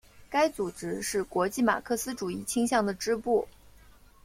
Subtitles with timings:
[0.31, 3.47] 该组织是国际马克思主义倾向的支部。